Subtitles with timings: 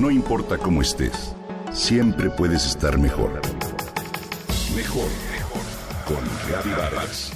[0.00, 1.34] No importa cómo estés,
[1.74, 3.38] siempre puedes estar mejor.
[4.74, 5.60] Mejor, mejor.
[6.06, 7.32] Con Vargas.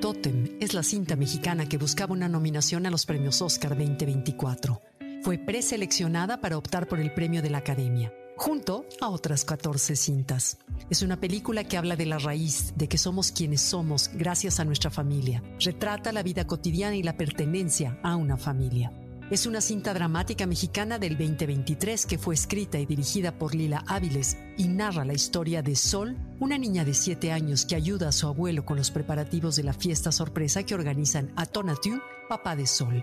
[0.00, 4.80] Totem es la cinta mexicana que buscaba una nominación a los premios Oscar 2024.
[5.22, 10.58] Fue preseleccionada para optar por el premio de la Academia junto a otras 14 cintas.
[10.90, 14.64] Es una película que habla de la raíz, de que somos quienes somos gracias a
[14.64, 15.42] nuestra familia.
[15.60, 18.92] Retrata la vida cotidiana y la pertenencia a una familia.
[19.30, 24.36] Es una cinta dramática mexicana del 2023 que fue escrita y dirigida por Lila Áviles
[24.58, 28.26] y narra la historia de Sol, una niña de 7 años que ayuda a su
[28.26, 33.02] abuelo con los preparativos de la fiesta sorpresa que organizan a Tonatiuh, papá de Sol.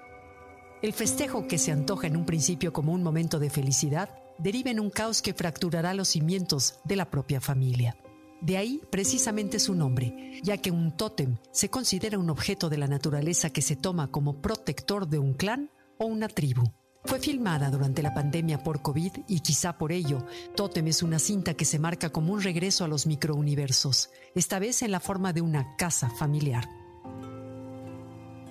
[0.83, 4.79] El festejo que se antoja en un principio como un momento de felicidad deriva en
[4.79, 7.95] un caos que fracturará los cimientos de la propia familia.
[8.41, 12.87] De ahí precisamente su nombre, ya que un tótem se considera un objeto de la
[12.87, 15.69] naturaleza que se toma como protector de un clan
[15.99, 16.63] o una tribu.
[17.05, 20.25] Fue filmada durante la pandemia por COVID y quizá por ello,
[20.55, 24.83] Tótem es una cinta que se marca como un regreso a los microuniversos, esta vez
[24.83, 26.80] en la forma de una casa familiar.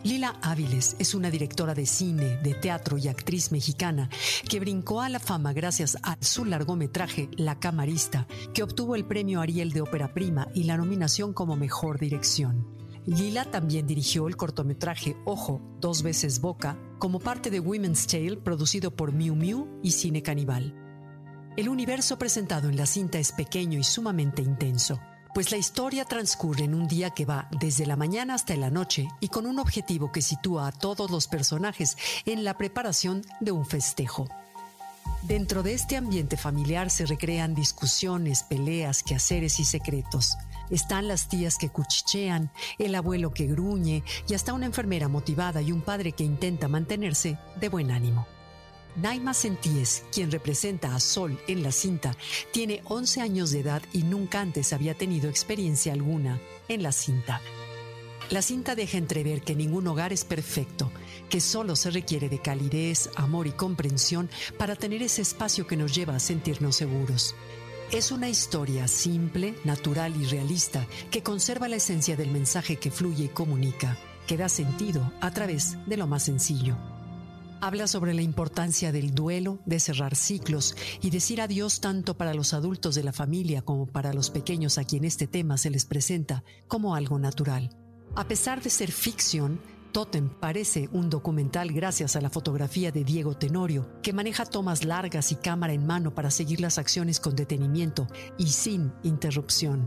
[0.02, 4.08] Lila Áviles es una directora de cine, de teatro y actriz mexicana
[4.48, 9.42] que brincó a la fama gracias a su largometraje La Camarista, que obtuvo el premio
[9.42, 12.66] Ariel de Ópera Prima y la nominación como Mejor Dirección.
[13.04, 18.96] Lila también dirigió el cortometraje Ojo, dos veces Boca, como parte de Women's Tale producido
[18.96, 20.74] por Miu Miu y Cine Canibal.
[21.58, 24.98] El universo presentado en la cinta es pequeño y sumamente intenso
[25.34, 29.08] pues la historia transcurre en un día que va desde la mañana hasta la noche
[29.20, 33.66] y con un objetivo que sitúa a todos los personajes en la preparación de un
[33.66, 34.28] festejo.
[35.22, 40.36] Dentro de este ambiente familiar se recrean discusiones, peleas, quehaceres y secretos.
[40.70, 45.72] Están las tías que cuchichean, el abuelo que gruñe y hasta una enfermera motivada y
[45.72, 48.26] un padre que intenta mantenerse de buen ánimo.
[49.00, 52.14] Naima Sentíes, quien representa a Sol en la cinta,
[52.52, 56.38] tiene 11 años de edad y nunca antes había tenido experiencia alguna
[56.68, 57.40] en la cinta.
[58.28, 60.92] La cinta deja entrever que ningún hogar es perfecto,
[61.30, 64.28] que solo se requiere de calidez, amor y comprensión
[64.58, 67.34] para tener ese espacio que nos lleva a sentirnos seguros.
[67.92, 73.24] Es una historia simple, natural y realista que conserva la esencia del mensaje que fluye
[73.24, 73.96] y comunica,
[74.26, 76.76] que da sentido a través de lo más sencillo.
[77.62, 82.54] Habla sobre la importancia del duelo, de cerrar ciclos y decir adiós tanto para los
[82.54, 86.42] adultos de la familia como para los pequeños a quien este tema se les presenta
[86.68, 87.76] como algo natural.
[88.16, 89.60] A pesar de ser ficción,
[89.92, 95.30] Totem parece un documental gracias a la fotografía de Diego Tenorio, que maneja tomas largas
[95.30, 98.06] y cámara en mano para seguir las acciones con detenimiento
[98.38, 99.86] y sin interrupción.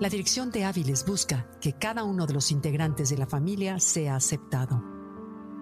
[0.00, 4.16] La dirección de Áviles busca que cada uno de los integrantes de la familia sea
[4.16, 4.95] aceptado.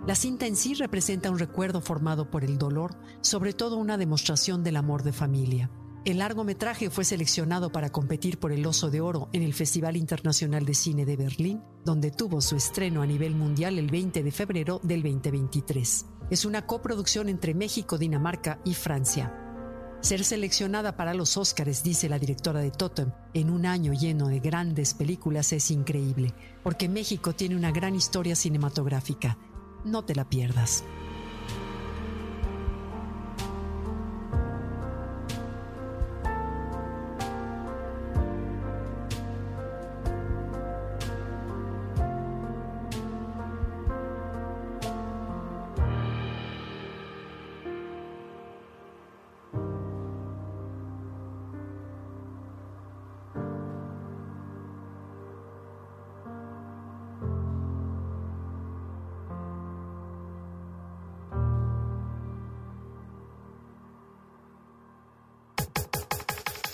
[0.07, 4.63] La cinta en sí representa un recuerdo formado por el dolor, sobre todo una demostración
[4.63, 5.71] del amor de familia.
[6.05, 10.67] El largometraje fue seleccionado para competir por el Oso de Oro en el Festival Internacional
[10.67, 14.79] de Cine de Berlín, donde tuvo su estreno a nivel mundial el 20 de febrero
[14.83, 16.05] del 2023.
[16.29, 19.35] Es una coproducción entre México, Dinamarca y Francia.
[20.03, 24.41] Ser seleccionada para los Óscares, dice la directora de Totem, en un año lleno de
[24.41, 29.39] grandes películas es increíble, porque México tiene una gran historia cinematográfica
[29.85, 30.85] no te la pierdas.